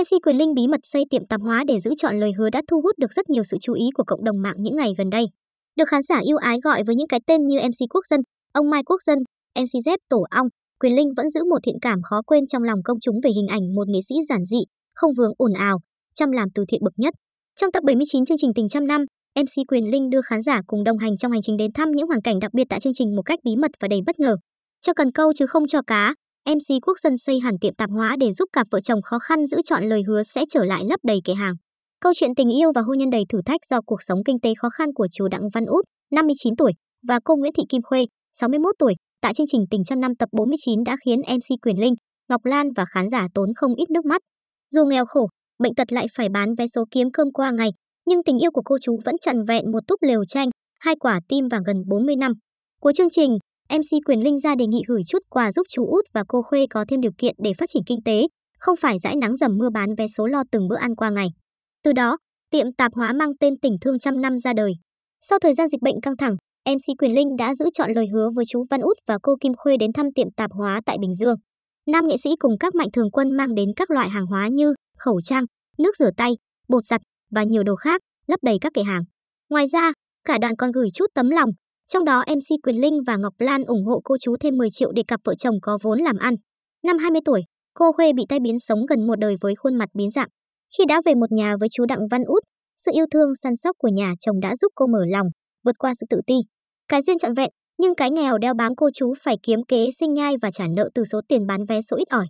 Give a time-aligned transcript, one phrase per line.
[0.00, 2.62] MC Quyền Linh bí mật xây tiệm tạp hóa để giữ chọn lời hứa đã
[2.68, 5.10] thu hút được rất nhiều sự chú ý của cộng đồng mạng những ngày gần
[5.10, 5.24] đây.
[5.76, 8.20] Được khán giả yêu ái gọi với những cái tên như MC Quốc dân,
[8.52, 9.18] ông Mai Quốc dân,
[9.58, 10.46] MC Z Tổ Ong,
[10.80, 13.46] Quyền Linh vẫn giữ một thiện cảm khó quên trong lòng công chúng về hình
[13.46, 14.58] ảnh một nghệ sĩ giản dị,
[14.94, 15.78] không vướng ồn ào,
[16.14, 17.14] chăm làm từ thiện bậc nhất.
[17.60, 19.04] Trong tập 79 chương trình Tình trăm năm,
[19.40, 22.06] MC Quyền Linh đưa khán giả cùng đồng hành trong hành trình đến thăm những
[22.06, 24.36] hoàn cảnh đặc biệt tại chương trình một cách bí mật và đầy bất ngờ.
[24.82, 26.14] Cho cần câu chứ không cho cá,
[26.48, 29.46] MC Quốc dân xây hẳn tiệm tạp hóa để giúp cặp vợ chồng khó khăn
[29.46, 31.54] giữ chọn lời hứa sẽ trở lại lấp đầy kệ hàng.
[32.00, 34.52] Câu chuyện tình yêu và hôn nhân đầy thử thách do cuộc sống kinh tế
[34.58, 36.72] khó khăn của chú Đặng Văn Út, 59 tuổi,
[37.08, 38.06] và cô Nguyễn Thị Kim Khuê,
[38.38, 41.94] 61 tuổi, tại chương trình Tình trăm năm tập 49 đã khiến MC Quyền Linh,
[42.28, 44.22] Ngọc Lan và khán giả tốn không ít nước mắt.
[44.74, 45.28] Dù nghèo khổ,
[45.62, 47.70] bệnh tật lại phải bán vé số kiếm cơm qua ngày,
[48.06, 50.48] nhưng tình yêu của cô chú vẫn trần vẹn một túp lều tranh,
[50.80, 52.32] hai quả tim và gần 40 năm.
[52.80, 53.38] Cuối chương trình,
[53.74, 56.66] MC Quyền Linh ra đề nghị gửi chút quà giúp chú Út và cô Khuê
[56.70, 58.26] có thêm điều kiện để phát triển kinh tế,
[58.58, 61.28] không phải dãi nắng dầm mưa bán vé số lo từng bữa ăn qua ngày.
[61.84, 62.16] Từ đó,
[62.50, 64.72] tiệm tạp hóa mang tên Tình Thương trăm năm ra đời.
[65.20, 66.36] Sau thời gian dịch bệnh căng thẳng,
[66.68, 69.52] MC Quyền Linh đã giữ chọn lời hứa với chú Văn Út và cô Kim
[69.56, 71.36] Khuê đến thăm tiệm tạp hóa tại Bình Dương.
[71.86, 74.74] Nam nghệ sĩ cùng các mạnh thường quân mang đến các loại hàng hóa như
[74.98, 75.44] khẩu trang,
[75.78, 76.32] nước rửa tay,
[76.68, 77.00] bột giặt
[77.30, 79.02] và nhiều đồ khác, lấp đầy các kệ hàng.
[79.50, 79.92] Ngoài ra,
[80.24, 81.50] cả đoạn còn gửi chút tấm lòng,
[81.94, 84.92] trong đó MC Quyền Linh và Ngọc Lan ủng hộ cô chú thêm 10 triệu
[84.92, 86.34] để cặp vợ chồng có vốn làm ăn.
[86.84, 87.42] Năm 20 tuổi,
[87.74, 90.28] cô Khuê bị tai biến sống gần một đời với khuôn mặt biến dạng.
[90.78, 92.42] Khi đã về một nhà với chú Đặng Văn Út,
[92.76, 95.26] sự yêu thương săn sóc của nhà chồng đã giúp cô mở lòng,
[95.64, 96.34] vượt qua sự tự ti.
[96.88, 100.14] Cái duyên trọn vẹn, nhưng cái nghèo đeo bám cô chú phải kiếm kế sinh
[100.14, 102.26] nhai và trả nợ từ số tiền bán vé số ít ỏi.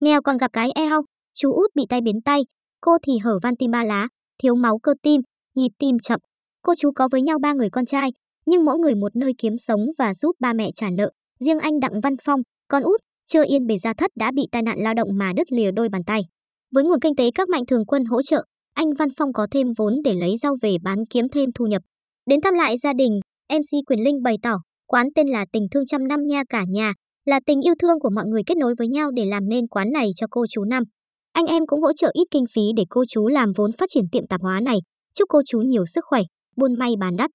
[0.00, 1.02] Nghèo còn gặp cái eo,
[1.34, 2.40] chú út bị tai biến tay,
[2.80, 4.08] cô thì hở van tim ba lá,
[4.42, 5.20] thiếu máu cơ tim,
[5.54, 6.20] nhịp tim chậm.
[6.62, 8.10] Cô chú có với nhau ba người con trai,
[8.48, 11.10] nhưng mỗi người một nơi kiếm sống và giúp ba mẹ trả nợ.
[11.40, 14.62] Riêng anh Đặng Văn Phong, con út, chưa yên bề gia thất đã bị tai
[14.62, 16.20] nạn lao động mà đứt lìa đôi bàn tay.
[16.74, 19.66] Với nguồn kinh tế các mạnh thường quân hỗ trợ, anh Văn Phong có thêm
[19.76, 21.82] vốn để lấy rau về bán kiếm thêm thu nhập.
[22.26, 23.20] Đến thăm lại gia đình,
[23.52, 26.94] MC Quyền Linh bày tỏ, quán tên là Tình Thương trăm năm nha cả nhà,
[27.24, 29.92] là tình yêu thương của mọi người kết nối với nhau để làm nên quán
[29.92, 30.82] này cho cô chú năm.
[31.32, 34.04] Anh em cũng hỗ trợ ít kinh phí để cô chú làm vốn phát triển
[34.12, 34.78] tiệm tạp hóa này.
[35.14, 36.22] Chúc cô chú nhiều sức khỏe,
[36.56, 37.30] buôn may bán đắt.